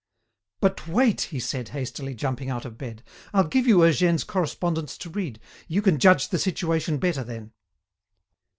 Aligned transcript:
"But 0.61 0.87
wait," 0.87 1.21
he 1.29 1.39
said 1.39 1.69
hastily, 1.77 2.15
jumping 2.15 2.49
out 2.49 2.65
of 2.65 2.75
bed. 2.75 3.03
"I'll 3.33 3.43
give 3.43 3.67
you 3.67 3.77
Eugène's 3.77 4.23
correspondence 4.23 4.97
to 4.97 5.11
read. 5.11 5.39
You 5.67 5.83
can 5.83 5.99
judge 5.99 6.29
the 6.29 6.39
situation 6.39 6.97
better 6.97 7.23
then." 7.23 7.51